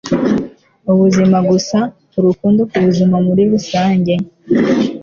[0.91, 1.79] ubuzima gusa,
[2.17, 2.61] urukundo.
[2.71, 4.13] kubuzima muri rusange